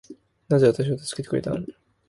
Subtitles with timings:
[0.49, 1.63] なぜ私を助けてくれたの